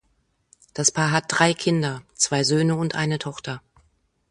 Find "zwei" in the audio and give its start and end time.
2.15-2.43